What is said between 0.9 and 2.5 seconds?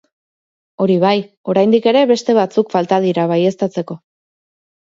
bai, oraindik ere beste